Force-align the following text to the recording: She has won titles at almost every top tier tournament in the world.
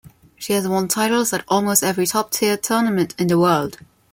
She 0.35 0.53
has 0.53 0.67
won 0.67 0.87
titles 0.87 1.31
at 1.31 1.45
almost 1.47 1.83
every 1.83 2.07
top 2.07 2.31
tier 2.31 2.57
tournament 2.57 3.13
in 3.19 3.27
the 3.27 3.37
world. 3.37 3.77